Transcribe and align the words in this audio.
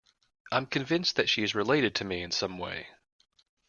I'm 0.51 0.65
convinced 0.65 1.15
that 1.17 1.29
she 1.29 1.43
is 1.43 1.53
related 1.53 1.93
to 1.97 2.03
me 2.05 2.23
in 2.23 2.31
some 2.31 2.57
way. 2.57 2.87